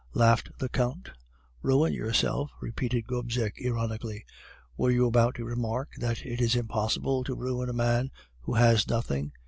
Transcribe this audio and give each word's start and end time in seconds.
laughed 0.15 0.49
the 0.57 0.67
Count. 0.67 1.11
"'Ruin 1.61 1.93
yourself!' 1.93 2.49
repeated 2.59 3.05
Gobseck 3.05 3.57
ironically. 3.63 4.25
"'Were 4.75 4.89
you 4.89 5.05
about 5.05 5.35
to 5.35 5.45
remark 5.45 5.89
that 5.99 6.25
it 6.25 6.41
is 6.41 6.55
impossible 6.55 7.23
to 7.23 7.35
ruin 7.35 7.69
a 7.69 7.73
man 7.73 8.09
who 8.39 8.55
has 8.55 8.87
nothing? 8.89 9.31